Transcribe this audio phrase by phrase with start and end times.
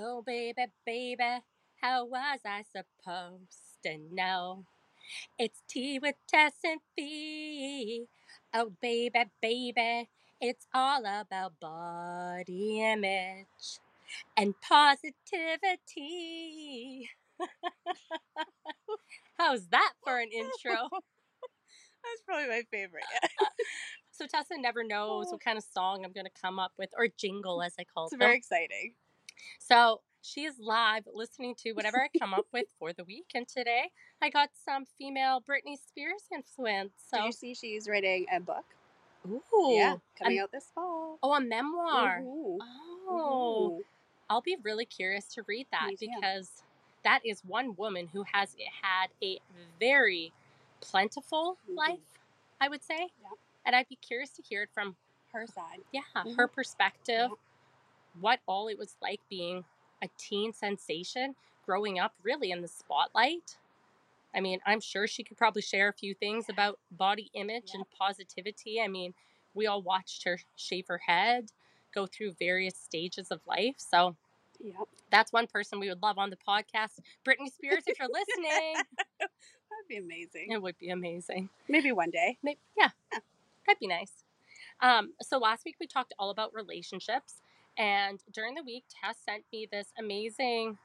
[0.00, 1.42] Oh, baby, baby,
[1.82, 4.64] how was I supposed to know?
[5.36, 8.06] It's tea with Tess and Fee.
[8.54, 10.08] Oh, baby, baby,
[10.40, 13.80] it's all about body image
[14.36, 15.10] and positivity.
[19.36, 20.88] How's that for an intro?
[22.04, 23.02] That's probably my favorite.
[24.10, 25.32] So Tessa never knows oh.
[25.32, 28.06] what kind of song I'm going to come up with, or jingle as I call
[28.06, 28.06] it.
[28.06, 28.18] it's them.
[28.18, 28.94] very exciting.
[29.58, 33.26] So she is live listening to whatever I come up with for the week.
[33.34, 33.90] And today
[34.20, 36.92] I got some female Britney Spears influence.
[37.12, 38.64] Did So, you see she's writing a book?
[39.26, 41.18] ooh, yeah, coming a- out this fall.
[41.22, 42.20] oh, a memoir.
[42.20, 42.58] Mhm.
[43.10, 43.84] Oh, Mhm.
[44.30, 46.62] I'll be really curious to read that because
[47.04, 49.38] that is one woman who has had a
[49.80, 50.32] very
[50.80, 51.76] plentiful Mhm.
[51.76, 52.18] life,
[52.60, 53.08] I would say.
[53.22, 53.38] Yep.
[53.64, 54.96] And I'd be curious to hear it from
[55.32, 55.84] Her side.
[55.92, 56.36] yeah, Mhm.
[56.36, 57.38] her perspective, Yep.
[58.20, 59.64] What all it was like being
[60.02, 63.56] a teen sensation, growing up really in the spotlight.
[64.34, 67.84] I mean, I'm sure she could probably share a few things about body image and
[67.98, 68.80] positivity.
[68.80, 69.14] I mean,
[69.54, 71.50] we all watched her shave her head,
[71.94, 73.76] go through various stages of life.
[73.78, 74.16] So
[74.60, 74.88] Yep.
[75.10, 76.98] that's one person we would love on the podcast.
[77.24, 78.74] Britney Spears, if you're listening,
[79.20, 80.50] That'd be amazing.
[80.52, 81.48] it would be amazing.
[81.68, 82.38] Maybe one day.
[82.42, 82.88] Maybe, yeah,
[83.66, 84.12] that'd be nice.
[84.80, 87.40] Um, so last week we talked all about relationships,
[87.78, 90.78] and during the week, Tess sent me this amazing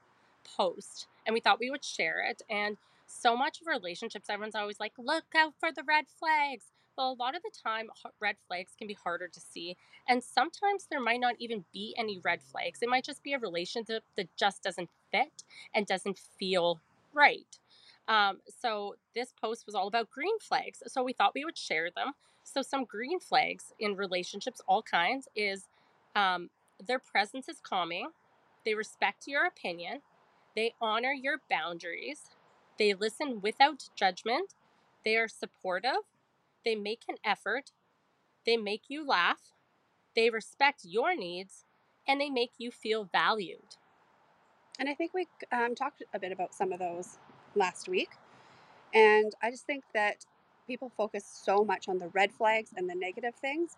[0.58, 2.42] post, and we thought we would share it.
[2.50, 2.78] And
[3.08, 7.14] so much of relationships, everyone's always like, "Look out for the red flags." Well, a
[7.14, 9.78] lot of the time, red flags can be harder to see,
[10.08, 12.82] and sometimes there might not even be any red flags.
[12.82, 16.80] It might just be a relationship that just doesn't fit and doesn't feel
[17.14, 17.60] right.
[18.08, 20.84] Um, so this post was all about green flags.
[20.88, 22.14] So we thought we would share them.
[22.44, 25.68] So some green flags in relationships, all kinds, is
[26.16, 26.50] um,
[26.86, 28.10] their presence is calming.
[28.66, 30.02] They respect your opinion.
[30.56, 32.30] They honor your boundaries.
[32.78, 34.56] They listen without judgment.
[35.04, 36.04] They are supportive.
[36.64, 37.72] They make an effort.
[38.46, 39.54] They make you laugh.
[40.16, 41.66] They respect your needs,
[42.08, 43.78] and they make you feel valued.
[44.80, 47.18] And I think we um, talked a bit about some of those
[47.56, 48.10] last week.
[48.94, 50.26] And I just think that
[50.68, 53.78] people focus so much on the red flags and the negative things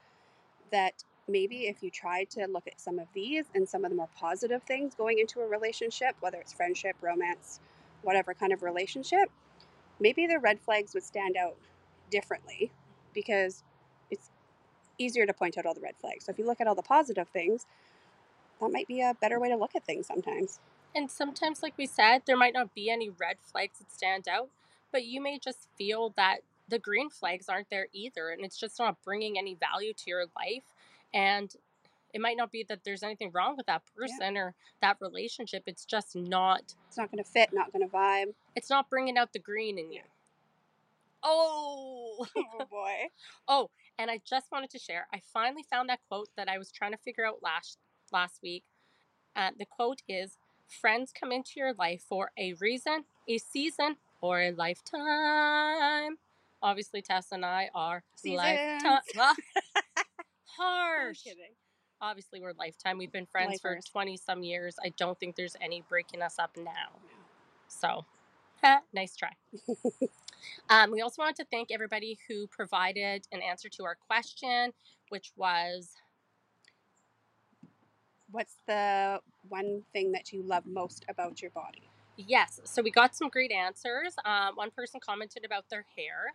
[0.72, 3.98] that maybe if you tried to look at some of these and some of the
[3.98, 7.60] more positive things going into a relationship, whether it's friendship, romance,
[8.04, 9.30] whatever kind of relationship,
[10.00, 11.56] maybe the red flags would stand out
[12.12, 12.72] differently
[13.14, 13.64] because
[14.12, 14.30] it's
[14.98, 16.26] easier to point out all the red flags.
[16.26, 17.66] So if you look at all the positive things,
[18.62, 20.60] that might be a better way to look at things sometimes.
[20.96, 24.50] And sometimes, like we said, there might not be any red flags that stand out,
[24.92, 26.38] but you may just feel that
[26.70, 30.26] the green flags aren't there either, and it's just not bringing any value to your
[30.38, 30.64] life.
[31.16, 31.52] And
[32.14, 35.64] it might not be that there's anything wrong with that person or that relationship.
[35.66, 36.76] It's just not.
[36.88, 38.34] It's not going to fit, not going to vibe.
[38.56, 40.02] It's not bringing out the green in you.
[41.24, 42.28] Oh.
[42.38, 43.08] oh boy.
[43.48, 45.08] Oh, and I just wanted to share.
[45.14, 47.78] I finally found that quote that I was trying to figure out last
[48.12, 48.64] last week.
[49.36, 50.38] Uh, the quote is:
[50.68, 56.18] "Friends come into your life for a reason, a season, or a lifetime."
[56.62, 59.02] Obviously, Tess and I are lifetime.
[60.60, 61.24] Well, I'm harsh.
[61.24, 61.54] kidding.
[62.02, 62.98] Obviously, we're lifetime.
[62.98, 64.76] We've been friends for twenty some years.
[64.84, 67.00] I don't think there's any breaking us up now.
[67.68, 68.06] So,
[68.62, 69.32] ha, nice try.
[70.70, 74.74] um, we also wanted to thank everybody who provided an answer to our question,
[75.10, 75.92] which was
[78.32, 81.84] What's the one thing that you love most about your body?
[82.18, 82.62] yes.
[82.66, 84.16] So we got some great answers.
[84.26, 86.34] Um, one person commented about their hair,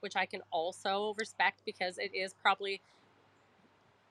[0.00, 2.80] which I can also respect because it is probably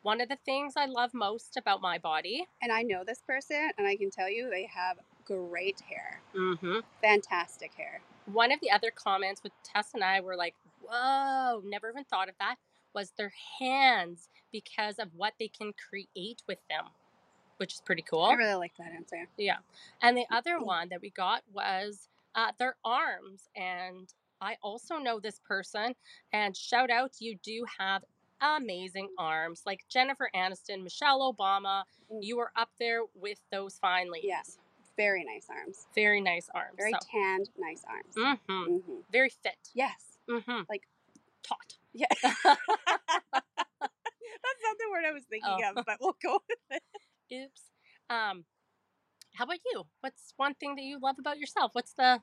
[0.01, 2.47] one of the things I love most about my body.
[2.61, 6.21] And I know this person, and I can tell you they have great hair.
[6.35, 6.79] Mm-hmm.
[7.01, 8.01] Fantastic hair.
[8.33, 12.29] one of the other comments with Tess and I were like, whoa, never even thought
[12.29, 12.55] of that,
[12.93, 16.85] was their hands because of what they can create with them,
[17.57, 18.23] which is pretty cool.
[18.23, 19.27] I really like that answer.
[19.37, 19.57] Yeah.
[20.01, 23.49] And the other one that we got was uh, their arms.
[23.55, 24.11] And
[24.41, 25.93] I also know this person,
[26.33, 28.03] and shout out, you do have
[28.41, 29.63] amazing arms.
[29.65, 32.19] Like Jennifer Aniston, Michelle Obama, Mm.
[32.23, 34.29] you are up there with those fine ladies.
[34.29, 34.57] Yes.
[34.97, 35.85] Very nice arms.
[35.95, 36.75] Very nice arms.
[36.77, 38.15] Very so, tanned, nice arms.
[38.47, 39.69] hmm hmm Very fit.
[39.73, 40.17] Yes.
[40.29, 40.63] Mm-hmm.
[40.69, 40.87] Like-
[41.43, 41.75] taut.
[41.93, 42.07] Yeah.
[42.23, 42.37] That's
[44.63, 45.69] not the word I was thinking Oh.
[45.77, 46.83] of, but we'll go with it.
[47.45, 47.61] Oops.
[48.09, 48.45] Um,
[49.33, 49.85] how about you?
[50.01, 51.71] What's one thing that you love about yourself?
[51.73, 52.21] What's the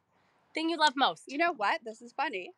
[0.55, 1.25] thing you love most?
[1.29, 1.81] You know what?
[1.85, 2.51] This is funny.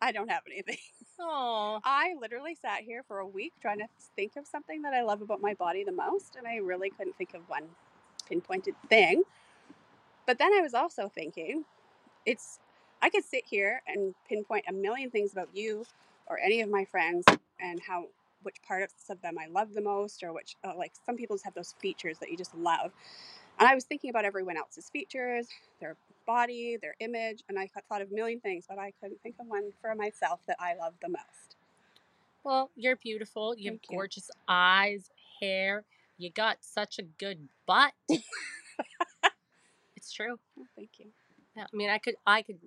[0.00, 0.78] I don't have anything.
[1.20, 5.02] Oh, I literally sat here for a week trying to think of something that I
[5.02, 7.64] love about my body the most, and I really couldn't think of one.
[8.28, 9.22] pinpointed thing.
[10.26, 11.64] But then I was also thinking,
[12.26, 12.60] it's
[13.02, 15.84] I could sit here and pinpoint a million things about you
[16.28, 17.24] or any of my friends
[17.60, 18.06] and how
[18.42, 21.44] which parts of them I love the most, or which uh, like some people just
[21.44, 22.92] have those features that you just love.
[23.58, 25.48] And I was thinking about everyone else's features,
[25.80, 25.96] their
[26.26, 29.46] body, their image, and I thought of a million things, but I couldn't think of
[29.46, 31.56] one for myself that I love the most.
[32.42, 33.54] Well, you're beautiful.
[33.56, 33.96] You have Thank you.
[33.96, 35.10] gorgeous eyes,
[35.40, 35.84] hair.
[36.18, 37.92] You got such a good butt.
[39.96, 40.38] it's true.
[40.76, 41.06] Thank you.
[41.56, 42.58] Yeah, I mean, I could I could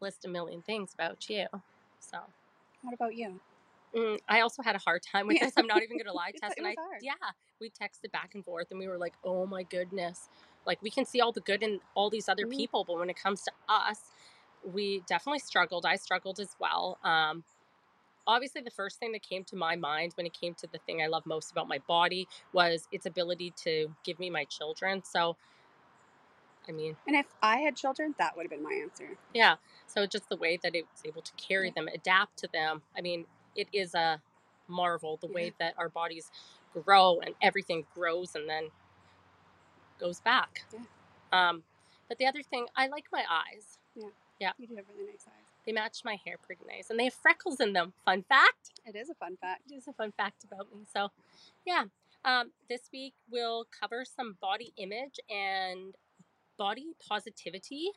[0.00, 1.46] list a million things about you.
[2.00, 2.18] So
[2.82, 3.40] What about you?
[3.94, 5.46] Mm, I also had a hard time with Yeah.
[5.46, 5.54] this.
[5.56, 6.54] I'm not even gonna lie, It's- Tess.
[6.58, 7.02] And I hard.
[7.02, 7.12] yeah,
[7.60, 10.28] we texted back and forth, and we were like, oh my goodness,
[10.66, 12.56] like we can see all the good in all these other Mhm.
[12.56, 14.00] people, but when it comes to us,
[14.64, 15.84] we definitely struggled.
[15.86, 16.98] I struggled as well.
[17.04, 17.44] Um,
[18.26, 21.02] obviously the first thing that came to my mind when it came to the thing
[21.02, 25.02] I love most about my body was its ability to give me my children.
[25.04, 25.36] So
[26.66, 29.18] I mean, And if I had children, that would have been my answer.
[29.34, 29.56] yeah.
[29.86, 31.72] So just the way that it was able to carry Yeah.
[31.74, 32.80] them, adapt to them.
[32.96, 33.26] I mean,
[33.56, 34.20] it is a
[34.68, 36.30] marvel the way that our bodies
[36.72, 38.64] grow and everything grows and then
[39.98, 40.64] goes back.
[40.72, 40.80] Yeah.
[41.32, 41.62] Um,
[42.08, 43.78] but the other thing, I like my eyes.
[43.94, 44.08] Yeah.
[44.40, 44.52] Yeah.
[44.58, 45.44] You do have really nice eyes.
[45.66, 47.94] They match my hair pretty nice, and they have freckles in them.
[48.04, 48.72] Fun fact.
[48.84, 49.62] It is a fun fact.
[49.70, 50.84] It is a fun fact about me.
[50.92, 51.08] So,
[51.64, 51.84] yeah.
[52.26, 55.94] Um, this week we'll cover some body image and
[56.56, 57.90] body positivity.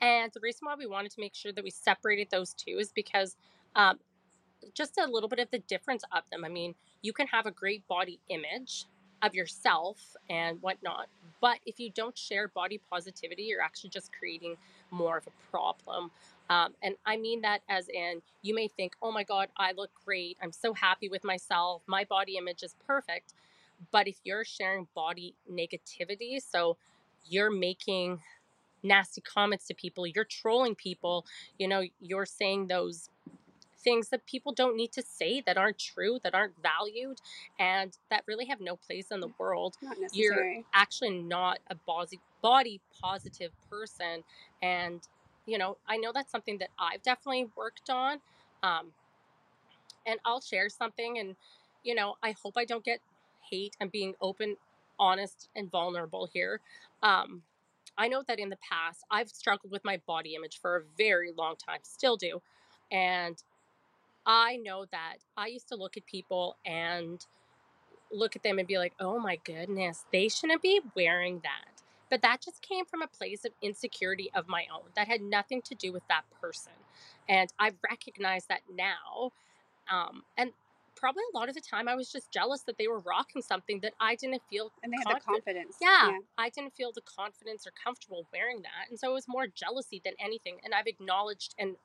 [0.00, 2.92] And the reason why we wanted to make sure that we separated those two is
[2.92, 3.36] because
[3.76, 3.98] um,
[4.74, 6.44] just a little bit of the difference of them.
[6.44, 8.86] I mean, you can have a great body image
[9.22, 11.08] of yourself and whatnot,
[11.40, 14.56] but if you don't share body positivity, you're actually just creating
[14.90, 16.10] more of a problem.
[16.48, 19.90] Um, and I mean that as in, you may think, oh my God, I look
[20.04, 20.36] great.
[20.42, 21.82] I'm so happy with myself.
[21.86, 23.34] My body image is perfect.
[23.92, 26.76] But if you're sharing body negativity, so
[27.24, 28.20] you're making
[28.82, 31.26] nasty comments to people, you're trolling people,
[31.58, 33.10] you know, you're saying those
[33.82, 37.18] things that people don't need to say that aren't true, that aren't valued,
[37.58, 39.76] and that really have no place in the world.
[39.82, 44.22] Not You're- actually not a body body positive person
[44.62, 45.08] and
[45.46, 48.18] you know i know that's something that i've definitely worked on
[48.62, 48.92] um
[50.06, 51.36] and i'll share something and
[51.82, 53.00] you know i hope i don't get
[53.50, 54.56] hate and being open
[54.98, 56.60] honest and vulnerable here.
[57.02, 57.42] Um
[57.98, 61.32] i know that in the past i've struggled with my body image for a very
[61.36, 62.40] long time still do
[62.92, 63.42] and
[64.32, 67.26] i know that i used to look at people and
[68.12, 71.82] look at them and be like, oh my goodness, they shouldn't be wearing that.
[72.08, 75.62] But that just came from a place of insecurity of my own that had nothing
[75.62, 76.72] to do with that person.
[77.28, 79.30] And I've recognized that now.
[79.90, 80.50] Um, and
[80.96, 83.78] probably a lot of the time I was just jealous that they were rocking something
[83.80, 85.76] that I didn't feel And they had the confidence.
[85.80, 88.90] yeah, I didn't feel the confidence or comfortable wearing that.
[88.90, 90.56] And so it was more jealousy than anything.
[90.64, 91.76] And I've acknowledged and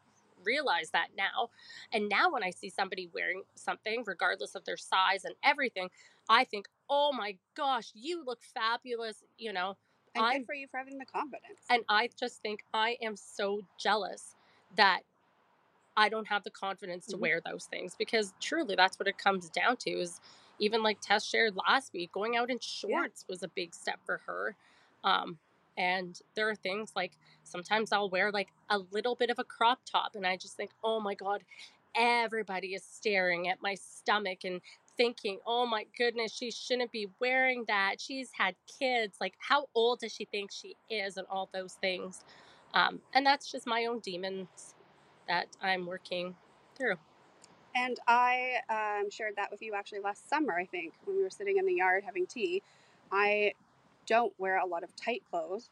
[0.46, 1.50] realized that now.
[1.92, 5.90] And now when I see somebody wearing something, regardless of their size and everything,
[6.30, 9.78] I think, oh my gosh, you look fabulous, you know.
[10.16, 11.66] And I'm- good for you for having the confidence.
[11.70, 14.36] And I just think I am so jealous
[14.76, 15.02] that
[15.98, 17.22] I don't have the confidence to Mhm.
[17.22, 20.20] wear those things because truly that's what it comes down to is
[20.60, 24.20] even like Tess shared last week, going out in shorts was a big step for
[24.20, 24.58] her.
[25.04, 25.40] Um,
[25.78, 29.80] and there are things like sometimes I'll wear like a little bit of a crop
[29.86, 31.44] top and I just think, oh my God,
[31.96, 34.62] everybody is staring at my stomach and
[34.98, 38.00] thinking, oh my goodness, she shouldn't be wearing that.
[38.00, 39.18] She's had kids.
[39.20, 41.18] Like, how old does she think she is?
[41.18, 42.24] And all those things.
[42.74, 44.76] Um, and that's just my own demons
[45.28, 46.36] that I'm working
[46.76, 46.96] through.
[47.76, 51.30] And I um, shared that with you actually last summer, I think, when we were
[51.30, 52.64] sitting in the yard having tea.
[53.12, 53.54] I
[54.06, 55.70] don't wear a lot of tight clothes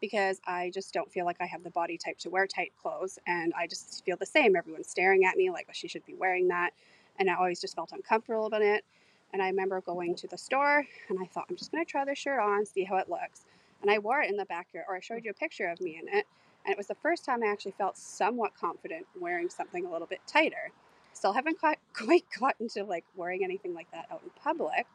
[0.00, 3.18] because I just don't feel like I have the body type to wear tight clothes.
[3.26, 4.56] And I just feel the same.
[4.56, 6.70] Everyone's staring at me like, oh, she should be wearing that.
[7.18, 8.84] And I always just felt uncomfortable about it.
[9.32, 12.04] And I remember going to the store and I thought, I'm just going to try
[12.04, 13.44] this shirt on, see how it looks.
[13.82, 16.00] And I wore it in the backyard, or I showed you a picture of me
[16.00, 16.26] in it.
[16.64, 20.06] And it was the first time I actually felt somewhat confident wearing something a little
[20.06, 20.70] bit tighter.
[21.12, 24.86] Still haven't quite, quite gotten to like wearing anything like that out in public,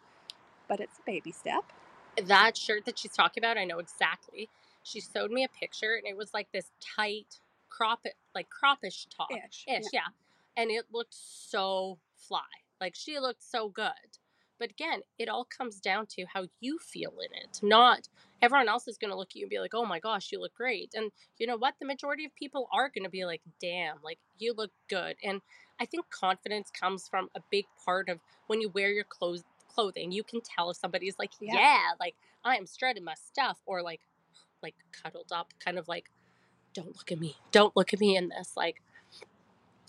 [0.67, 1.63] but it's a baby step.
[2.25, 4.49] That shirt that she's talking about, I know exactly.
[4.83, 7.39] She showed me a picture and it was like this tight
[7.69, 9.29] crop, like croppish top.
[9.31, 9.65] Ish.
[9.67, 10.09] ish, yeah.
[10.57, 12.41] And it looked so fly.
[12.79, 13.91] Like she looked so good.
[14.59, 17.59] But again, it all comes down to how you feel in it.
[17.63, 18.07] Not
[18.43, 20.39] everyone else is going to look at you and be like, oh my gosh, you
[20.39, 20.93] look great.
[20.95, 21.75] And you know what?
[21.79, 25.15] The majority of people are going to be like, damn, like you look good.
[25.23, 25.41] And
[25.79, 30.11] I think confidence comes from a big part of when you wear your clothes clothing,
[30.11, 31.53] you can tell if somebody's like, Yeah.
[31.55, 34.01] yeah, like I am strutting my stuff, or like,
[34.63, 36.09] like cuddled up, kind of like,
[36.73, 38.81] don't look at me, don't look at me in this, like.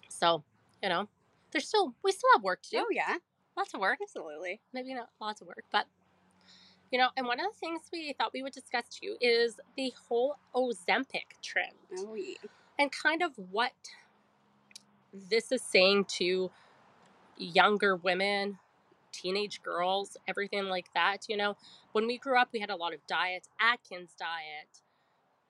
[0.08, 0.44] So,
[0.82, 1.08] you know,
[1.50, 3.16] there's still we still have work to do, Oh yeah,
[3.56, 4.60] lots of work absolutely.
[4.72, 5.86] maybe not lots of work, but
[6.92, 9.92] you know, and one of the things we thought we would discuss too is the
[10.08, 12.34] whole Ozempic trend Oh yeah.
[12.78, 13.72] and kind of what
[15.12, 16.50] this is saying to
[17.36, 18.58] younger women,
[19.12, 21.28] teenage girls, everything like that.
[21.28, 21.56] You know,
[21.92, 24.80] when we grew up, we had a lot of diets, Atkins diet.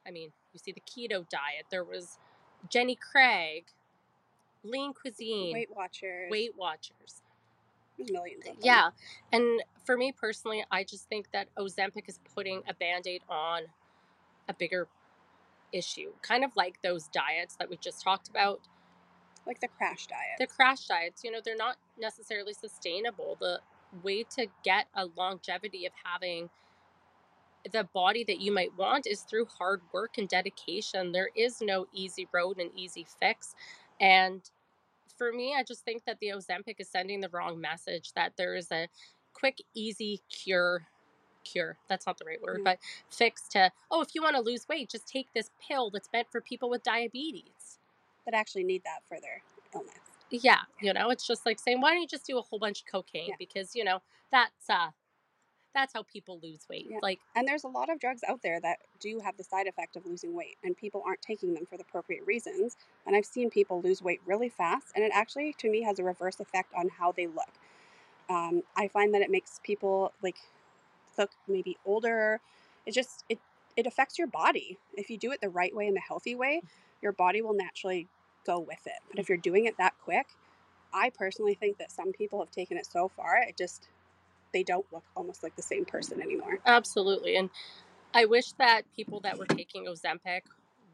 [0.07, 1.66] I mean, you see the keto diet.
[1.71, 2.19] There was
[2.69, 3.64] Jenny Craig,
[4.64, 6.31] lean cuisine, Weight Watchers.
[6.31, 7.23] Weight Watchers.
[7.97, 8.62] There's millions of them.
[8.62, 8.90] Yeah.
[9.33, 13.62] And for me personally, I just think that Ozempic is putting a band aid on
[14.49, 14.88] a bigger
[15.73, 16.12] issue.
[16.23, 18.61] Kind of like those diets that we just talked about.
[19.46, 20.38] Like the crash diet.
[20.38, 23.37] The crash diets, you know, they're not necessarily sustainable.
[23.40, 23.61] The
[24.02, 26.49] way to get a longevity of having
[27.70, 31.12] the body that you might want is through hard work and dedication.
[31.12, 33.54] There is no easy road and easy fix.
[34.00, 34.42] And
[35.16, 38.54] for me, I just think that the Ozempic is sending the wrong message that there
[38.54, 38.88] is a
[39.32, 40.87] quick, easy cure.
[41.44, 42.64] Cure, that's not the right word, Mhm.
[42.64, 42.78] but
[43.11, 46.30] fix to, oh, if you want to lose weight, just take this pill that's meant
[46.30, 47.80] for people with diabetes.
[48.25, 49.43] That actually need that for their
[49.75, 49.95] illness.
[50.31, 52.81] Yeah, you know, it's just like saying, why don't you just do a whole bunch
[52.81, 53.29] of cocaine?
[53.29, 53.35] Yeah.
[53.38, 54.00] Because, you know,
[54.31, 54.88] that's uh
[55.75, 56.87] that's how people lose weight.
[56.91, 56.99] Yeah.
[57.02, 59.97] Like, And there's a lot of drugs out there that do have the side effect
[59.97, 62.76] of losing weight, and people aren't taking them for the appropriate reasons.
[63.07, 66.05] And I've seen people lose weight really fast, and it actually, to me, has a
[66.05, 67.52] reverse effect on how they look.
[68.29, 70.37] Um, I find that it makes people like
[71.19, 72.41] look maybe older.
[72.87, 73.38] It just it
[73.76, 74.79] it affects your body.
[74.95, 76.62] If you do it the right way and the healthy way,
[77.02, 78.09] your body will naturally
[78.47, 79.00] go with it.
[79.11, 80.26] But if you're doing it that quick,
[80.92, 83.88] I personally think that some people have taken it so far, it just
[84.52, 86.59] they don't look almost like the same person anymore.
[86.66, 87.37] absolutely.
[87.37, 87.50] And
[88.14, 90.42] I wish that people that were taking Ozempic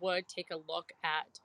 [0.01, 1.41] would take a look at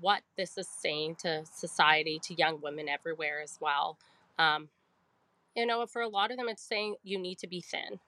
[0.00, 3.98] what this is saying to society, to young women everywhere as well.
[4.38, 4.68] Um,
[5.54, 8.00] you know, for a lot of them, it's saying you need to be thin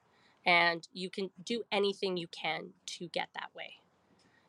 [0.45, 3.75] and you can do anything you can to get that way.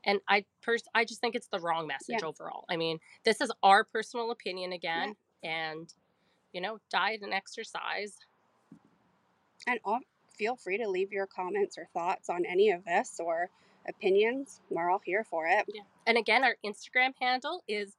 [0.05, 2.27] And I pers- I just think it's the wrong message Yeah.
[2.29, 2.65] overall.
[2.69, 5.93] I mean, this is our personal opinion again, and
[6.53, 8.19] you know, diet and exercise.
[9.67, 10.01] And all,
[10.37, 13.51] feel free to leave your comments or thoughts on any of this or
[13.89, 14.61] opinions.
[14.71, 15.65] We're all here for it.
[15.69, 15.83] Yeah.
[16.07, 17.97] And again, our Instagram handle is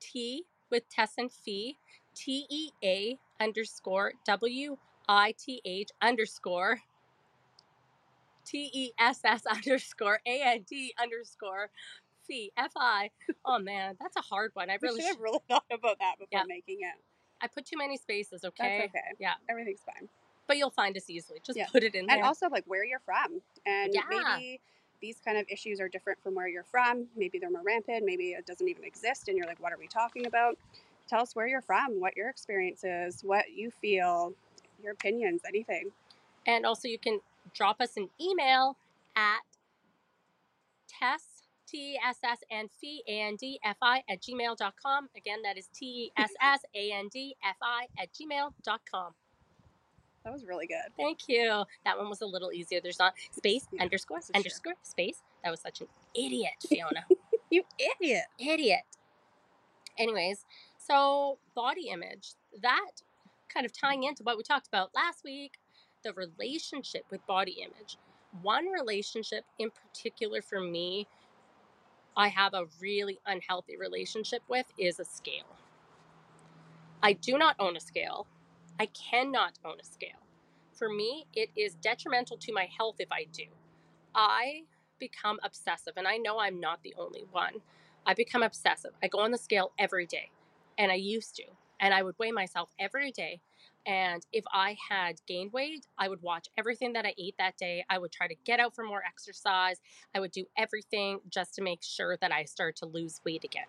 [0.00, 1.78] Tea with Tess and Fee,
[2.14, 4.76] T E A underscore W
[5.08, 6.80] I T H underscore
[8.44, 11.70] T E S S underscore A N D underscore
[12.56, 13.10] F I.
[13.44, 14.70] Oh man, that's a hard one.
[14.70, 16.44] I We really should have really thought about that before Yeah.
[16.46, 16.94] making it.
[17.40, 18.40] I put too many spaces.
[18.42, 19.12] That's Okay, okay.
[19.18, 19.34] Yeah.
[19.48, 20.08] Everything's fine.
[20.46, 21.40] but you'll find us easily.
[21.44, 21.66] Just Yeah.
[21.70, 22.16] put it in there.
[22.16, 23.40] And also, like, where you're from.
[23.66, 24.02] And Yeah.
[24.08, 24.60] maybe
[25.00, 27.06] these kind of issues are different from where you're from.
[27.16, 28.04] Maybe they're more rampant.
[28.04, 29.28] Maybe it doesn't even exist.
[29.28, 30.58] And you're like, what are we talking about?
[31.08, 34.32] Tell us where you're from, what your experience is, what you feel,
[34.82, 35.90] your opinions, anything.
[36.46, 37.20] And also, you can
[37.54, 38.76] drop us an email
[39.16, 39.40] at
[40.88, 45.08] Tess, T E S S and Fee, A N D F I at gmail.com.
[45.16, 49.12] Again, that is T E S S A N D F I at gmail.com.
[50.24, 50.76] That was really good.
[50.96, 51.64] Thank you.
[51.84, 52.80] That one was a little easier.
[52.82, 55.22] There's not space, underscore, underscore, space.
[55.42, 57.04] That was such an idiot, Fiona.
[57.50, 58.24] You idiot.
[58.38, 58.80] idiot.
[59.98, 60.46] Anyways,
[60.78, 62.32] so body image,
[62.62, 63.02] that
[63.52, 65.52] kind of tying into what we talked about last week,
[66.04, 67.98] the relationship with body image.
[68.42, 71.08] One relationship in particular for me,
[72.16, 75.56] I have a really unhealthy relationship with is a scale.
[77.02, 78.26] I do not own a scale.
[78.78, 80.22] I cannot own a scale.
[80.72, 83.44] For me, it is detrimental to my health if I do.
[84.14, 84.62] I
[84.98, 87.54] become obsessive, and I know I'm not the only one.
[88.06, 88.92] I become obsessive.
[89.02, 90.30] I go on the scale every day,
[90.78, 91.44] and I used to.
[91.80, 93.40] And I would weigh myself every day.
[93.86, 97.84] And if I had gained weight, I would watch everything that I ate that day.
[97.90, 99.80] I would try to get out for more exercise.
[100.14, 103.66] I would do everything just to make sure that I started to lose weight again.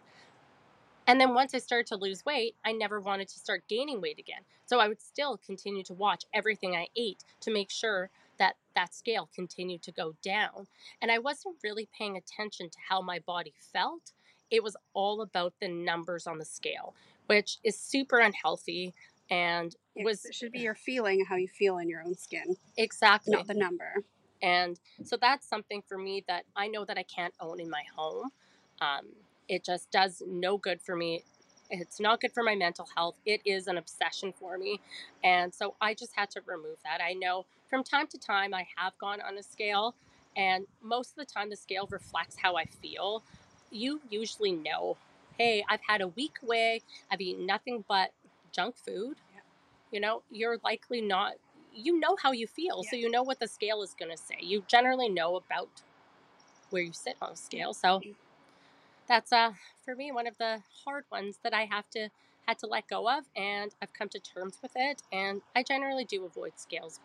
[1.07, 4.17] And then once I started to lose weight, I never wanted to start gaining weight
[4.17, 4.41] again.
[4.65, 8.95] So I would still continue to watch everything I ate to make sure that that
[8.95, 10.67] scale continued to go down.
[11.01, 14.13] And I wasn't really paying attention to how my body felt.
[14.49, 16.95] It was all about the numbers on the scale,
[17.27, 18.93] which is super unhealthy
[19.29, 22.57] and It was it should be your feeling, how you feel in your own skin,
[22.77, 24.03] exactly not the number.
[24.41, 27.83] and so that's something for me that I know that I can't own in my
[27.95, 28.31] home.
[28.81, 29.07] Um,
[29.47, 31.23] it just does no good for me
[31.69, 33.15] It's not good for my mental health.
[33.25, 34.79] It is an obsession for me.
[35.23, 37.01] And so I just had to remove that.
[37.01, 39.95] I know from time to time I have gone on a scale,
[40.35, 43.23] and most of the time the scale reflects how I feel.
[43.71, 44.97] You usually know,
[45.37, 48.11] hey, I've had a week away, I've eaten nothing but
[48.55, 49.17] junk food.
[49.33, 49.41] Yeah.
[49.91, 51.33] You know, you're likely not,
[51.73, 52.83] you know how you feel.
[52.83, 54.37] So you know what the scale is going to say.
[54.41, 55.69] You generally know about
[56.69, 57.73] where you sit on a scale.
[57.73, 58.01] So
[59.07, 59.51] that's uh
[59.83, 62.09] for me one of the hard ones that I have to
[62.47, 66.05] had to let go of and I've come to terms with it and I generally
[66.05, 66.99] do avoid scales.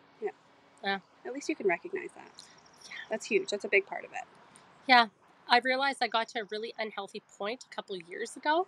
[0.83, 0.99] Yeah.
[1.25, 2.31] At least you can recognize that.
[2.85, 2.95] Yeah.
[3.09, 3.49] That's huge.
[3.49, 4.25] That's a big part of it.
[4.87, 5.07] Yeah.
[5.47, 8.67] I realized I got to a really unhealthy point a couple of years ago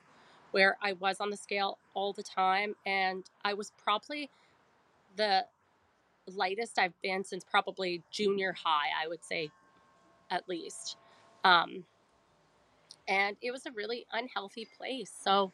[0.54, 4.30] where I was on the scale all the time and I was probably
[5.16, 5.46] the
[6.28, 9.50] lightest I've been since probably junior high, I would say
[10.30, 10.98] at least.
[11.44, 11.86] Um,
[13.08, 15.12] and it was a really unhealthy place.
[15.24, 15.52] So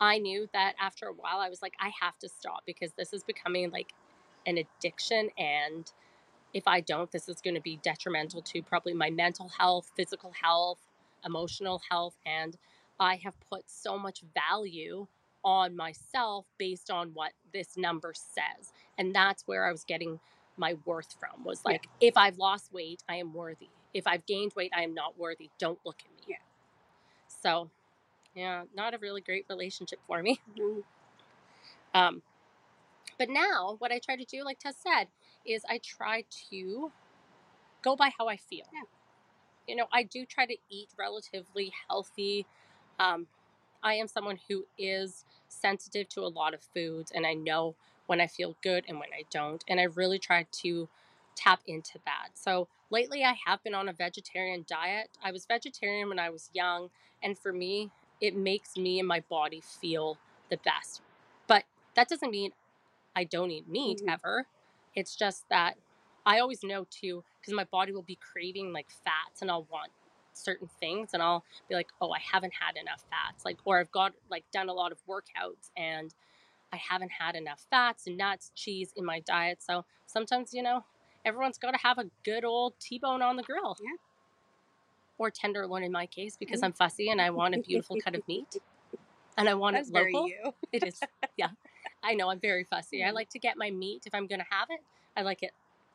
[0.00, 3.14] I knew that after a while, I was like, I have to stop because this
[3.14, 3.94] is becoming like
[4.46, 5.30] an addiction.
[5.38, 5.90] And
[6.52, 10.32] if I don't, this is going to be detrimental to probably my mental health, physical
[10.40, 10.78] health,
[11.24, 12.16] emotional health.
[12.26, 12.56] And
[12.98, 15.06] I have put so much value
[15.44, 18.72] on myself based on what this number says.
[18.98, 20.18] And that's where I was getting
[20.56, 21.72] my worth from was Yeah.
[21.72, 23.68] like, if I've lost weight, I am worthy.
[23.94, 25.50] If I've gained weight, I am not worthy.
[25.58, 26.24] Don't look at me.
[26.26, 26.36] Yeah.
[27.28, 27.70] So,
[28.34, 30.40] yeah, not a really great relationship for me.
[30.56, 30.82] No.
[31.94, 32.22] Um,
[33.18, 35.08] but now, what I try to do, like Tess said,
[35.44, 36.92] is I try to
[37.82, 38.66] go by how I feel.
[38.72, 38.82] Yeah.
[39.68, 42.46] You know, I do try to eat relatively healthy.
[42.98, 43.26] Um,
[43.82, 47.74] I am someone who is sensitive to a lot of foods, and I know
[48.06, 49.64] when I feel good and when I don't.
[49.68, 50.88] And I really try to
[51.34, 52.30] tap into that.
[52.34, 55.10] So lately, I have been on a vegetarian diet.
[55.22, 56.90] I was vegetarian when I was young,
[57.22, 60.18] and for me, it makes me and my body feel
[60.50, 61.02] the best.
[61.46, 62.52] But that doesn't mean
[63.14, 64.12] I don't eat meat Mhm.
[64.12, 64.46] ever.
[64.94, 65.76] It's just that
[66.24, 69.92] I always know too, because my body will be craving like fats and I'll want
[70.36, 73.44] certain things and I'll be like, oh, I haven't had enough fats.
[73.44, 76.14] Like, or I've got like done a lot of workouts and
[76.72, 79.62] I haven't had enough fats, and nuts, cheese in my diet.
[79.62, 80.84] So sometimes, you know,
[81.24, 83.76] everyone's got to have a good old T bone on the grill.
[83.80, 83.96] Yeah.
[85.18, 86.64] Or tenderloin in my case, because Mm.
[86.64, 88.56] I'm fussy and I want a beautiful cut of meat.
[89.38, 90.28] And I want That's it local.
[90.72, 91.00] It is.
[91.36, 91.50] Yeah.
[92.02, 93.02] I know I'm very fussy.
[93.04, 93.14] I Mhm.
[93.14, 94.80] like to get my meat if I'm going to have it.
[95.16, 95.52] I like it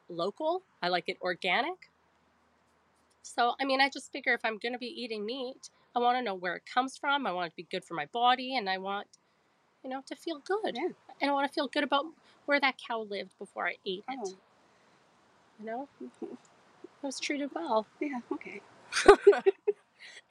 [0.10, 0.64] local.
[0.82, 1.91] I like it organic.
[3.24, 6.18] So, I mean, I just figure if I'm going to be eating meat, I want
[6.18, 7.26] to know where it comes from.
[7.28, 9.08] I want it to be good for my body and I want,
[9.84, 10.76] you know, to feel good.
[10.76, 10.90] Yeah.
[11.22, 12.06] And I want to feel good about
[12.46, 14.20] where that cow lived before I ate it.
[14.24, 14.34] Oh,
[15.60, 15.88] You know,
[16.22, 16.30] it
[17.04, 17.86] was treated well.
[18.00, 18.20] yeah.
[18.32, 18.62] Okay.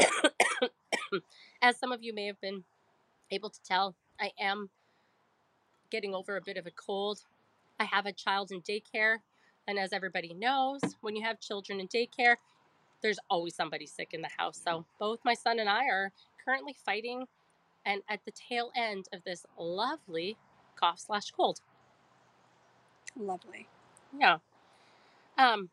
[1.62, 2.64] As some of you may have been
[3.31, 4.70] able to tell, I am
[5.90, 7.20] getting over a bit of a cold.
[7.79, 9.18] I have a child in daycare,
[9.66, 12.37] and as everybody knows, when you have children in daycare,
[13.03, 14.61] there's always somebody sick in the house.
[14.63, 16.13] So both my son and I are
[16.45, 17.27] currently fighting
[17.87, 20.37] and at the tail end of this lovely
[20.77, 21.61] cough slash cold.
[23.19, 23.67] Lovely.
[24.19, 24.39] Yeah.
[25.39, 25.71] Um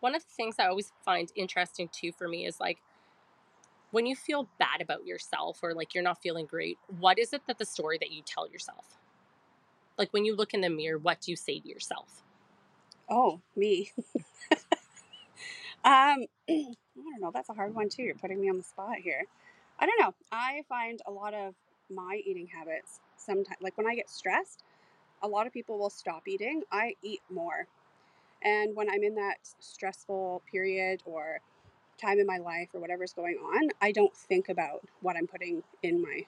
[0.00, 2.78] one of the things I always find interesting too for me is like
[3.90, 7.42] when you feel bad about yourself or like you're not feeling great, what is it
[7.46, 8.98] that the story that you tell yourself?
[9.96, 12.22] Like when you look in the mirror, what do you say to yourself?
[13.10, 13.90] Oh, me.
[15.84, 16.64] um, I
[16.96, 17.30] don't know.
[17.32, 18.02] That's a hard one too.
[18.02, 19.24] You're putting me on the spot here.
[19.78, 20.14] I don't know.
[20.32, 21.54] I find a lot of
[21.90, 24.62] my eating habits sometimes, like when I get stressed,
[25.22, 26.62] a lot of people will stop eating.
[26.72, 27.66] I eat more.
[28.42, 31.40] And when I'm in that stressful period or
[32.00, 35.62] time in my life or whatever's going on, I don't think about what I'm putting
[35.82, 36.22] in my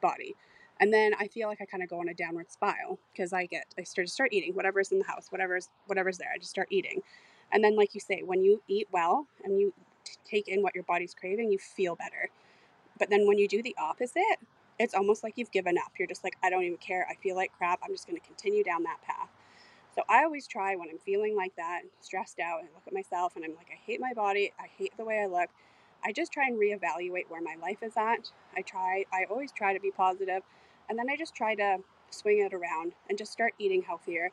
[0.00, 0.34] body.
[0.80, 3.46] And then I feel like I kind of go on a downward spiral because I
[3.46, 6.30] get I start to start eating whatever's in the house, whatever's whatever's there.
[6.34, 7.02] I just start eating,
[7.52, 9.72] and then like you say, when you eat well and you
[10.04, 12.30] t- take in what your body's craving, you feel better.
[12.98, 14.38] But then when you do the opposite,
[14.78, 15.92] it's almost like you've given up.
[15.98, 17.06] You're just like, I don't even care.
[17.10, 17.80] I feel like crap.
[17.84, 19.28] I'm just going to continue down that path.
[19.94, 23.36] So I always try when I'm feeling like that, stressed out, and look at myself
[23.36, 24.52] and I'm like, I hate my body.
[24.58, 25.50] I hate the way I look.
[26.04, 28.30] I just try and reevaluate where my life is at.
[28.56, 30.42] I try, I always try to be positive,
[30.88, 31.78] and then I just try to
[32.10, 34.30] swing it around and just start eating healthier,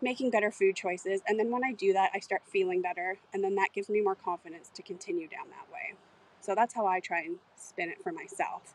[0.00, 1.22] making better food choices.
[1.26, 4.00] And then when I do that, I start feeling better, and then that gives me
[4.00, 5.96] more confidence to continue down that way.
[6.40, 8.74] So that's how I try and spin it for myself.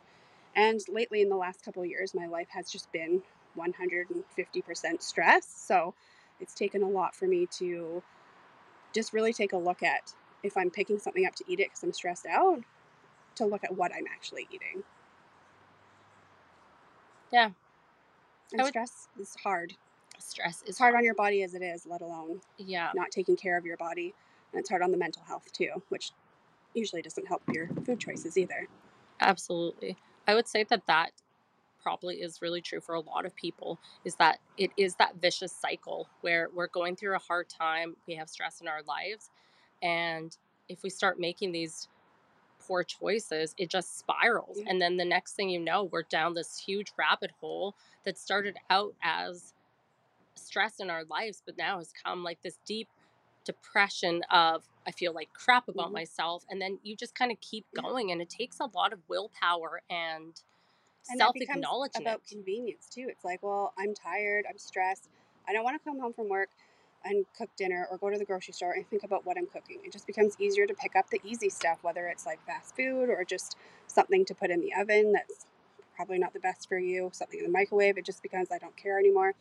[0.56, 3.22] And lately, in the last couple of years, my life has just been
[3.58, 5.46] 150% stress.
[5.46, 5.94] So
[6.40, 8.02] it's taken a lot for me to
[8.94, 11.84] just really take a look at if I'm picking something up to eat it because
[11.84, 12.62] I'm stressed out,
[13.36, 14.84] to look at what I'm actually eating.
[17.32, 17.52] Yeah.
[18.52, 19.76] And would- stress is hard.
[20.20, 22.92] Stress is It's hard on your body as it is, let alone Yeah.
[22.96, 24.14] not taking care of your body.
[24.52, 26.12] And it's hard on the mental health too, which
[26.74, 28.68] usually doesn't help your food choices either.
[29.20, 29.98] Absolutely.
[30.28, 31.12] I would say that that
[31.82, 35.52] probably is really true for a lot of people is that it is that vicious
[35.52, 39.30] cycle where we're going through a hard time, we have stress in our lives,
[39.82, 41.88] and if we start making these
[42.60, 44.58] poor choices, it just spirals.
[44.60, 44.66] Yeah.
[44.70, 48.58] And then the next thing you know, we're down this huge rabbit hole that started
[48.70, 49.54] out as
[50.40, 52.90] stress in our lives, but now has come like this deep
[53.46, 55.94] depression of I feel like crap about Mhm.
[55.94, 59.02] myself, and then you just kind of keep going, and it takes a lot of
[59.10, 60.42] willpower and,
[61.10, 62.06] And self acknowledgement.
[62.06, 63.08] about convenience too.
[63.10, 65.10] It's like, well, I'm tired, I'm stressed,
[65.48, 66.50] I don't want to come home from work
[67.04, 69.80] and cook dinner or go to the grocery store and think about what I'm cooking.
[69.86, 73.10] It just becomes easier to pick up the easy stuff, whether it's like fast food
[73.10, 75.46] or just something to put in the oven that's
[75.96, 77.98] probably not the best for you, something in the microwave.
[77.98, 79.36] It just becomes I don't care anymore.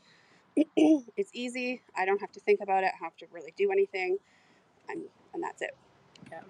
[1.16, 1.82] it's easy.
[1.96, 2.92] I don't have to think about it.
[3.00, 4.18] I have to really do anything.
[4.88, 5.02] And,
[5.34, 5.76] and that's it.
[6.30, 6.40] Yeah,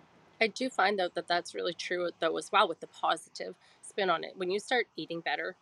[0.41, 4.11] I do find though that that's really true though as well with the positive spin
[4.11, 4.33] on it.
[4.37, 5.57] When you start eating better,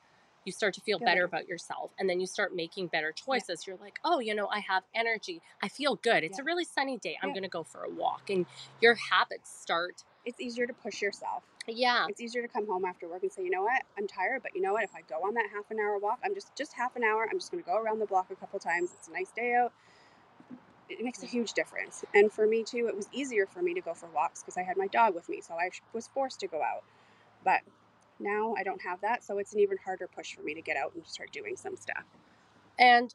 [0.44, 3.66] you start to feel better about yourself, and then you start making better choices.
[3.66, 5.42] You're like, oh, you know, I have energy.
[5.60, 6.22] I feel good.
[6.22, 7.18] It's a really sunny day.
[7.20, 7.34] I'm Yeah.
[7.34, 8.46] gonna go for a walk, and
[8.80, 10.04] your habits start.
[10.24, 11.42] It's easier to push yourself.
[11.68, 14.42] Yeah, It's easier to come home after work and say, you know what, I'm tired,
[14.42, 16.54] but you know what, if I go on that half an hour walk, I'm just
[16.56, 17.28] just half an hour.
[17.30, 18.90] I'm just going to go around the block a couple times.
[18.98, 19.72] It's a nice day out.
[20.88, 22.04] It makes a huge difference.
[22.14, 24.62] And for me too, it was easier for me to go for walks because I
[24.62, 26.84] had my dog with me, so I was forced to go out.
[27.44, 27.60] But
[28.20, 30.76] now I don't have that, so it's an even harder push for me to get
[30.76, 32.04] out and start doing some stuff.
[32.78, 33.14] And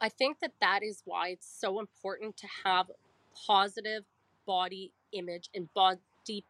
[0.00, 2.90] I think that that is why it's so important to have
[3.46, 4.04] positive
[4.46, 6.00] body image and body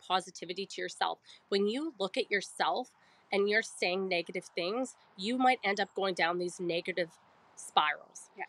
[0.06, 1.18] positivity to yourself.
[1.48, 2.90] When you look at yourself
[3.33, 7.11] and you're saying negative things, you might end up going down these negative
[7.56, 8.30] spirals.
[8.37, 8.44] Yeah.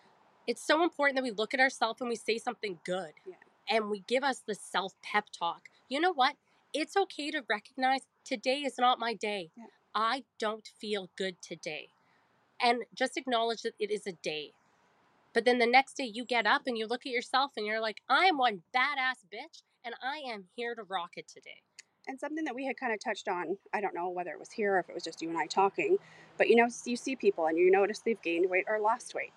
[0.48, 3.14] It's so important that we look at ourselves and we say something good.
[3.26, 3.36] Yeah.
[3.70, 5.70] And we give us the self pep talk.
[5.88, 6.36] You know what?
[6.74, 9.52] It's okay to recognize today is not my day.
[9.56, 9.66] Yeah.
[9.94, 11.90] I don't feel good today
[12.62, 14.54] and just acknowledge that it is a day.
[15.34, 17.82] But then the next day you get up and you look at yourself and you're
[17.82, 21.62] like, I am one badass bitch and I am here to rock it today.
[22.08, 24.52] And something that we had kind of touched on, I don't know whether it was
[24.52, 25.98] here or if it was just you and I talking,
[26.38, 29.34] but you know, you see people and you notice they've gained weight or lost weight.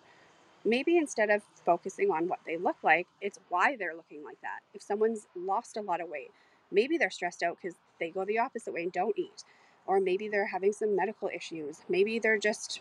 [0.65, 4.61] Maybe instead of focusing on what they look like, it's why they're looking like that.
[4.73, 6.31] If someone's lost a lot of weight,
[6.73, 9.45] maybe they're stressed out because they go the opposite way and don't eat.
[9.87, 11.83] Or maybe they're having some medical issues.
[11.89, 12.81] Maybe they're just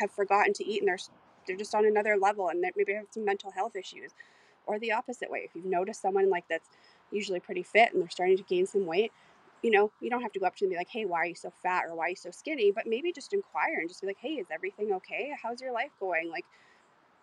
[0.00, 0.98] have forgotten to eat and they're
[1.46, 4.12] they're just on another level and maybe have some mental health issues.
[4.66, 5.42] Or the opposite way.
[5.44, 6.68] If you've noticed someone like that's
[7.10, 9.12] usually pretty fit and they're starting to gain some weight,
[9.62, 11.18] you know, you don't have to go up to them and be like, hey, why
[11.20, 12.70] are you so fat or why are you so skinny?
[12.70, 15.32] But maybe just inquire and just be like, hey, is everything okay?
[15.42, 16.30] How's your life going?
[16.30, 16.44] Like,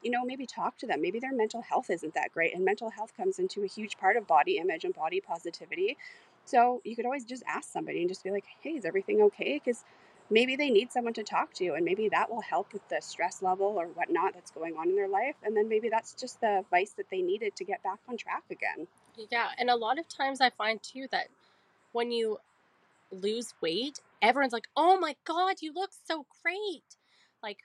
[0.02, 1.02] you know, maybe talk to them.
[1.02, 2.56] Maybe their mental health isn't that great.
[2.56, 5.98] And mental health comes into a huge part of body image and body positivity.
[6.46, 9.62] So you could always just ask somebody and just be like, hey, is everything okay?
[9.64, 9.84] Because
[10.32, 13.42] maybe they need someone to talk to and maybe that will help with the stress
[13.42, 15.36] level or whatnot that's going on in their life.
[15.44, 18.44] And then maybe that's just the advice that they needed to get back on track
[18.50, 18.88] again.
[19.30, 19.50] Yeah.
[19.60, 21.28] And a lot of times I find too that
[21.92, 22.40] when you
[23.12, 26.96] lose weight, everyone's like, oh my God, you look so great.
[27.44, 27.60] Like,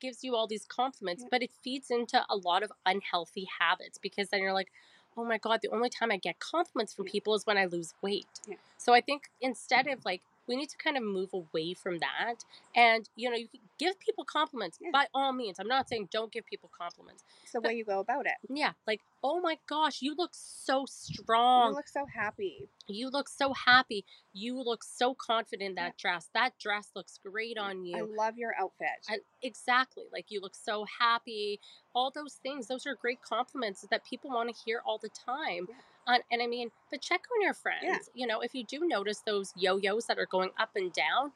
[0.00, 1.28] gives you all these compliments, Yeah.
[1.30, 4.70] but it feeds into a lot of unhealthy habits because then you're like,
[5.16, 7.94] oh my God, the only time I get compliments from people is when I lose
[8.02, 8.28] weight.
[8.46, 8.56] Yeah.
[8.76, 12.44] So I think instead of like, we need to kind of move away from that.
[12.74, 14.90] And, you know, you give people compliments Yeah.
[14.92, 15.58] by all means.
[15.60, 17.22] I'm not saying don't give people compliments.
[17.42, 18.34] It's the way you go about it.
[18.48, 18.72] Yeah.
[18.86, 21.70] Like, oh my gosh, you look so strong.
[21.70, 22.68] You look so happy.
[22.88, 24.04] You look so happy.
[24.32, 26.30] You look so confident in that dress.
[26.34, 27.96] That dress looks great on you.
[27.96, 28.88] I love your outfit.
[29.08, 30.04] I, exactly.
[30.12, 31.60] Like you look so happy.
[31.94, 32.66] All those things.
[32.68, 35.66] Those are great compliments that people want to hear all the time.
[35.68, 35.74] Yeah.
[36.08, 38.08] Uh, and I mean, but check on your friends.
[38.14, 41.32] You know, if you do notice those yo-yos that are going up and down,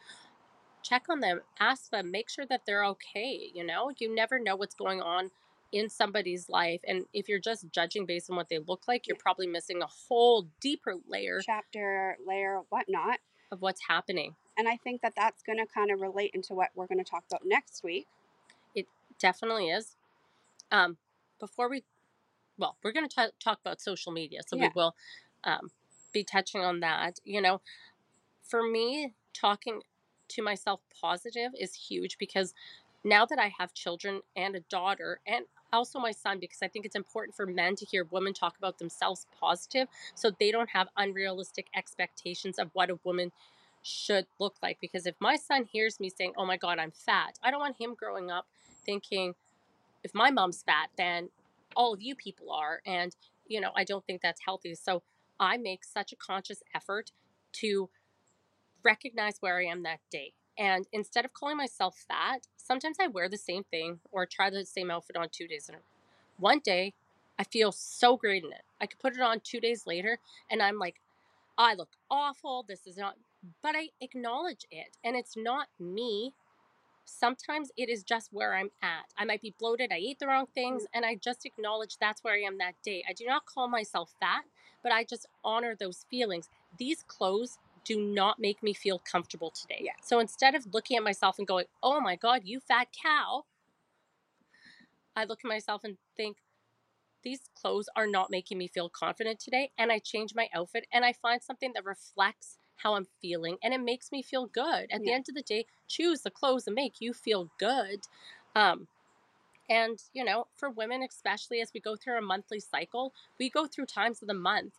[0.83, 1.43] check on them.
[1.61, 2.11] Ask them.
[2.11, 3.51] Make sure that they're okay.
[3.55, 5.31] You know, you never know what's going on
[5.73, 9.17] in somebody's life, and if you're just judging based on what they look like, you're
[9.17, 13.19] probably missing a whole deeper layer Chapter, layer, whatnot.
[13.51, 14.35] of what's happening.
[14.59, 17.11] And I think that that's going to kind of relate into what we're going to
[17.11, 18.07] talk about next week.
[18.75, 18.87] It
[19.19, 19.97] definitely is.
[20.71, 20.99] Um,
[21.41, 21.85] before we,
[22.59, 24.95] well, we're going to talk about social media, so we will
[25.45, 25.71] um,
[26.13, 27.19] be touching on that.
[27.25, 27.61] You know,
[28.43, 29.81] for me, talking
[30.29, 32.55] to myself positive is huge because
[33.05, 36.87] now that I have children and a daughter and also my son because I think
[36.87, 40.89] it's important for men to hear women talk about themselves positive so they don't have
[40.97, 43.33] unrealistic expectations of what a woman
[43.83, 47.39] should look like because if my son hears me saying, "Oh my god, I'm fat."
[47.43, 48.47] I don't want him growing up
[48.85, 49.35] thinking
[50.05, 51.31] if my mom's fat, then
[51.77, 53.15] all of you people are and
[53.47, 54.75] you know, I don't think that's healthy.
[54.75, 55.03] So
[55.39, 57.13] I make such a conscious effort
[57.55, 57.91] to
[58.83, 60.33] recognize where I am that day.
[60.59, 64.65] And instead of calling myself fat, sometimes I wear the same thing or try the
[64.65, 65.85] same outfit on two days in a row.
[66.39, 66.95] One day,
[67.39, 68.63] I feel so great in it.
[68.81, 70.19] I could put it on two days later
[70.51, 71.01] and I'm like,
[71.57, 72.65] I look awful.
[72.67, 73.17] This is not,
[73.63, 74.97] but I acknowledge it.
[75.05, 76.35] And it's not me.
[77.05, 79.07] Sometimes it is just where I'm at.
[79.17, 79.91] I might be bloated.
[79.93, 80.87] I ate the wrong things mm.
[80.95, 83.05] and I just acknowledge that's where I am that day.
[83.09, 84.45] I do not call myself fat,
[84.83, 86.49] but I just honor those feelings.
[86.79, 89.81] These clothes do not make me feel comfortable today.
[89.83, 89.93] Yeah.
[90.03, 93.45] So instead of looking at myself and going, oh my God, you fat cow,
[95.17, 96.39] I look at myself and think,
[97.23, 99.71] these clothes are not making me feel confident today.
[99.79, 103.73] And I change my outfit and I find something that reflects how I'm feeling and
[103.73, 104.91] it makes me feel good.
[104.91, 108.01] At the end of the day, choose the clothes that make you feel good.
[108.55, 108.89] Um,
[109.71, 113.67] and, you know, for women, especially as we go through a monthly cycle, we go
[113.67, 114.75] through times of the month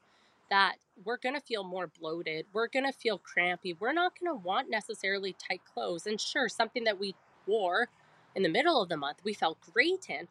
[0.50, 2.46] that we're going to feel more bloated.
[2.54, 3.74] We're going to feel crampy.
[3.74, 6.06] We're not going to want necessarily tight clothes.
[6.06, 7.16] And sure, something that we
[7.48, 7.90] wore
[8.36, 10.28] in the middle of the month, we felt great in.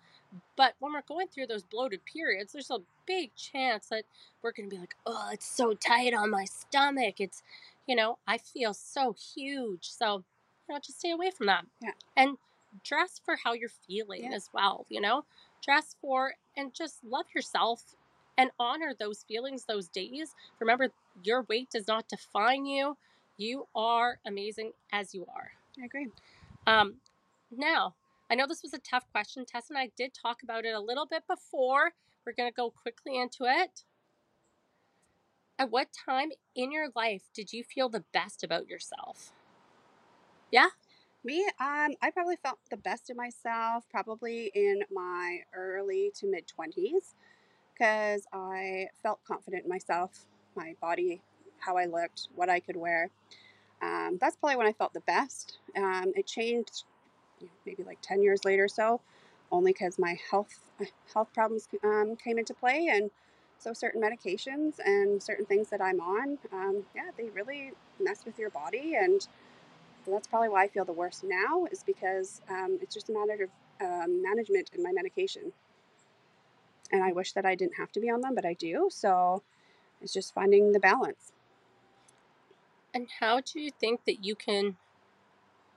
[0.57, 4.05] But when we're going through those bloated periods, there's a big chance that
[4.43, 7.21] we're going to be like, oh, it's so tight on my stomach.
[7.21, 7.43] It's,
[7.87, 9.91] you know, I feel so huge.
[9.91, 10.25] So,
[10.69, 11.65] you know, just stay away from that.
[11.81, 11.91] Yeah.
[12.17, 12.37] And
[12.85, 14.37] dress for how you're feeling Yeah.
[14.37, 15.25] as well, you know?
[15.65, 17.95] Dress for and just love yourself
[18.39, 20.35] and honor those feelings, those days.
[20.59, 20.89] Remember,
[21.23, 22.97] your weight does not define you.
[23.37, 25.53] You are amazing as you are.
[25.81, 26.09] I agree.
[26.67, 26.95] Um,
[27.51, 27.95] now,
[28.31, 29.45] I know this was a tough question.
[29.45, 31.93] Tess and I did talk about it a little bit before.
[32.25, 33.85] We're going to go quickly into it.
[35.59, 39.33] At what time in your life did you feel the best about yourself?
[40.51, 40.69] Yeah?
[41.25, 46.45] Me, um, I probably felt the best of myself probably in my early to mid
[46.49, 47.15] 20s
[47.73, 51.23] because I felt confident in myself, my body,
[51.59, 53.09] how I looked, what I could wear.
[53.81, 55.59] Um, that's probably when I felt the best.
[55.77, 56.85] Um, it changed
[57.67, 59.01] maybe like 10 years later so,
[59.53, 60.61] only because my health
[61.15, 63.11] health problems um, came into play and
[63.59, 68.39] so certain medications and certain things that I'm on, um, yeah, they really mess with
[68.39, 69.29] your body and
[70.11, 73.45] that's probably why I feel the worst now is because um, it's just a matter
[73.45, 75.53] of um, management in my medication.
[76.91, 78.89] And I wish that I didn't have to be on them, but I do.
[78.91, 79.43] So
[80.01, 81.33] it's just finding the balance.
[82.93, 84.77] And how do you think that you can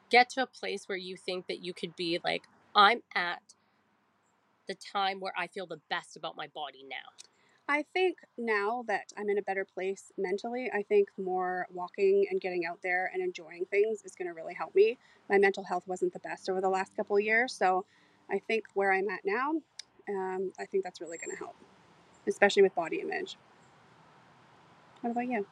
[0.09, 2.43] get to a place where you think that you could be like,
[2.75, 3.54] I'm at
[4.67, 7.27] the time where I feel the best about my body now?
[7.67, 12.39] I think now that I'm in a better place mentally, I think more walking and
[12.39, 14.99] getting out there and enjoying things is going to really help me.
[15.29, 17.53] My mental health wasn't the best over the last couple of years.
[17.53, 17.85] So
[18.29, 19.53] I think where I'm at now,
[20.07, 21.55] um, I think that's really going to help,
[22.27, 23.35] especially with body image.
[25.01, 25.47] What about you?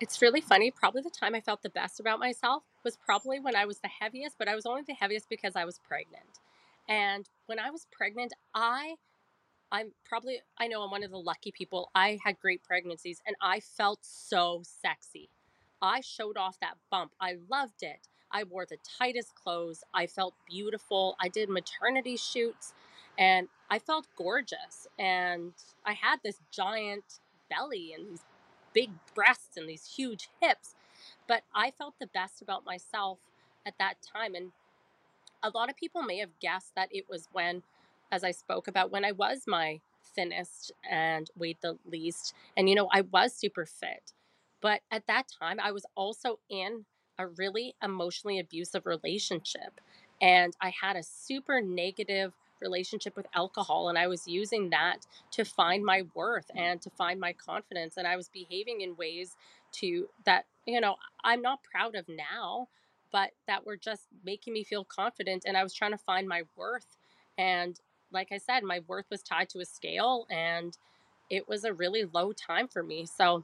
[0.00, 0.70] It's really funny.
[0.72, 3.88] Probably the time I felt the best about myself was probably when I was the
[3.88, 6.40] heaviest, but I was only the heaviest because I was pregnant.
[6.88, 8.96] And when I was pregnant, I
[9.72, 11.90] I'm probably I know I'm one of the lucky people.
[11.94, 15.28] I had great pregnancies and I felt so sexy.
[15.82, 17.12] I showed off that bump.
[17.20, 18.08] I loved it.
[18.30, 19.84] I wore the tightest clothes.
[19.94, 21.16] I felt beautiful.
[21.20, 22.74] I did maternity shoots
[23.18, 24.86] and I felt gorgeous.
[24.98, 25.52] And
[25.84, 27.20] I had this giant
[27.50, 28.24] belly and these
[28.72, 30.74] big breasts and these huge hips.
[31.26, 33.18] But I felt the best about myself
[33.66, 34.34] at that time.
[34.34, 34.52] And
[35.42, 37.62] a lot of people may have guessed that it was when,
[38.10, 39.80] as I spoke about, when I was my
[40.14, 42.34] thinnest and weighed the least.
[42.56, 44.12] And, you know, I was super fit.
[44.60, 46.86] But at that time, I was also in
[47.18, 49.80] a really emotionally abusive relationship.
[50.20, 53.88] And I had a super negative relationship with alcohol.
[53.88, 57.96] And I was using that to find my worth and to find my confidence.
[57.96, 59.36] And I was behaving in ways
[59.72, 62.68] to that, you know, I'm not proud of now,
[63.16, 65.44] but that were just making me feel confident.
[65.46, 66.98] And I was trying to find my worth.
[67.38, 67.80] And
[68.12, 70.76] like I said, my worth was tied to a scale and
[71.30, 73.06] it was a really low time for me.
[73.06, 73.42] So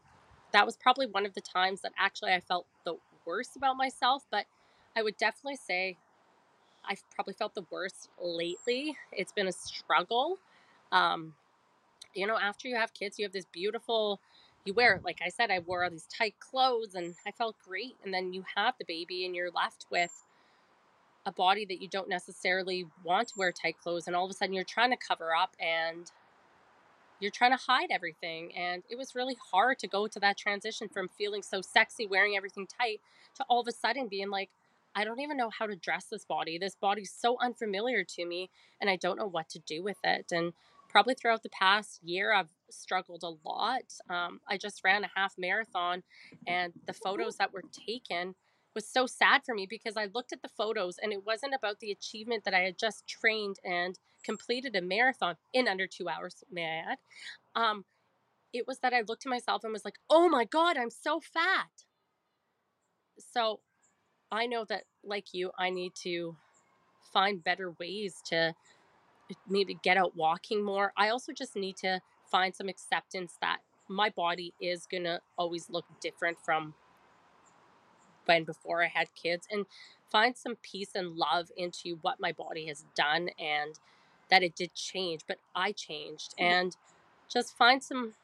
[0.52, 4.26] that was probably one of the times that actually I felt the worst about myself.
[4.30, 4.44] But
[4.94, 5.96] I would definitely say
[6.84, 8.94] I've probably felt the worst lately.
[9.10, 10.38] It's been a struggle.
[10.92, 11.32] Um,
[12.14, 14.20] you know, after you have kids, you have this beautiful,
[14.64, 17.96] you wear, like I said, I wore all these tight clothes and I felt great.
[18.04, 20.12] And then you have the baby and you're left with
[21.26, 24.34] a body that you don't necessarily want to wear tight clothes and all of a
[24.34, 26.10] sudden you're trying to cover up and
[27.20, 30.88] you're trying to hide everything and it was really hard to go to that transition
[30.88, 33.00] from feeling so sexy wearing everything tight
[33.36, 34.50] to all of a sudden being like
[34.94, 36.58] I don't even know how to dress this body.
[36.58, 40.32] This body's so unfamiliar to me and I don't know what to do with it.
[40.32, 40.52] And
[40.92, 43.94] probably throughout the past year, I've struggled a lot.
[44.10, 46.02] Um, I just ran a half marathon
[46.46, 48.34] and the photos that were taken
[48.74, 51.80] was so sad for me because I looked at the photos and it wasn't about
[51.80, 56.44] the achievement that I had just trained and completed a marathon in under two hours,
[56.50, 56.98] may I add.
[57.54, 57.84] Um,
[58.52, 61.20] it was that I looked at myself and was like, oh my God, I'm so
[61.20, 61.70] fat.
[63.18, 63.60] So
[64.30, 66.36] I know that, like you, I need to
[67.12, 68.54] find better ways to
[69.48, 70.92] maybe get out walking more.
[70.96, 75.68] I also just need to find some acceptance that my body is going to always
[75.70, 76.74] look different from
[78.26, 79.66] when before I had kids and
[80.10, 83.78] find some peace and love into what my body has done and
[84.30, 86.76] that it did change, but I changed and
[87.28, 88.14] just find some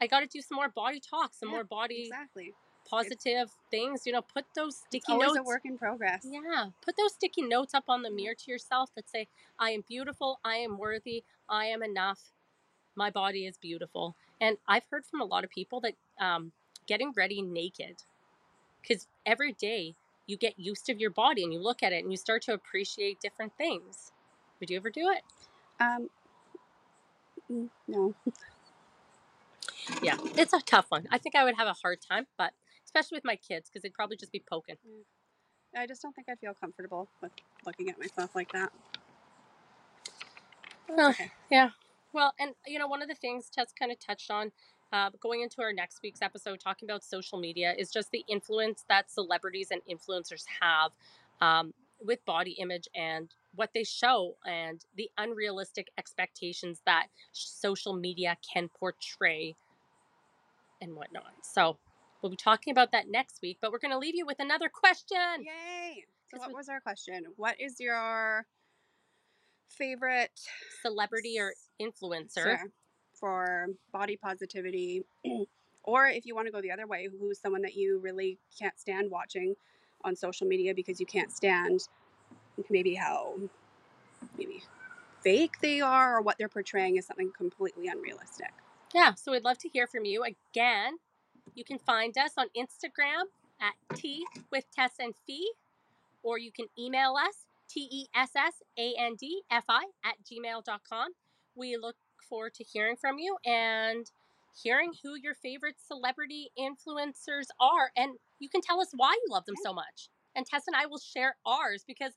[0.00, 2.54] I got to do some more body talk, some Yeah, more body Exactly.
[2.92, 6.26] Positive things, you know, put those sticky always notes a work in progress.
[6.30, 9.28] yeah, put those sticky notes up on the mirror to yourself that say,
[9.58, 12.20] I am beautiful, I am worthy, I am enough,
[12.94, 14.14] my body is beautiful.
[14.40, 16.52] And I've heard from a lot of people that um,
[16.86, 18.02] getting ready naked,
[18.82, 19.94] because every day
[20.26, 22.52] you get used to your body and you look at it and you start to
[22.52, 24.12] appreciate different things.
[24.60, 25.22] Would you ever do it?
[25.80, 26.10] Um,
[27.50, 28.14] mm, no.
[30.02, 31.06] Yeah, it's a tough one.
[31.10, 32.52] I think I would have a hard time, but
[32.94, 34.76] especially with my kids, because they'd probably just be poking.
[35.76, 37.32] I just don't think I'd feel comfortable with
[37.64, 38.70] looking at myself like that.
[40.98, 41.30] Okay.
[41.50, 41.70] yeah.
[42.12, 44.52] Well, and you know, one of the things Tess kind of touched on
[44.92, 48.84] uh, going into our next week's episode, talking about social media, is just the influence
[48.90, 50.90] that celebrities and influencers have
[51.40, 51.72] um,
[52.04, 58.68] with body image and what they show, and the unrealistic expectations that social media can
[58.68, 59.54] portray
[60.82, 61.32] and whatnot.
[61.42, 61.78] So,
[62.22, 64.68] we'll be talking about that next week, but we're going to leave you with another
[64.68, 65.18] question.
[65.40, 66.04] Yay!
[66.30, 67.24] So, what with- was our question?
[67.36, 68.46] What is your
[69.68, 70.40] favorite
[70.82, 72.42] Celebrity or influencer.
[72.42, 72.58] Sure.
[73.14, 75.04] for body positivity?
[75.82, 78.78] or if you want to go the other way, who's someone that you really can't
[78.78, 79.54] stand watching
[80.04, 81.88] on social media because you can't stand
[82.70, 83.34] maybe how
[84.36, 84.62] maybe
[85.22, 88.52] fake they are or what they're portraying is something completely unrealistic.
[88.94, 90.24] Yeah, so we'd love to hear from you.
[90.24, 90.96] Again,
[91.54, 93.24] you can find us on Instagram
[93.60, 95.40] at Tea with Tess and Fi,
[96.22, 100.14] or you can email us, T E S S A N D F I at
[100.24, 101.10] gmail.com.
[101.54, 101.96] We look
[102.28, 104.10] forward to hearing from you and
[104.62, 107.90] hearing who your favorite celebrity influencers are.
[107.96, 110.08] And you can tell us why you love them so much.
[110.34, 112.12] And Tess and I will share ours because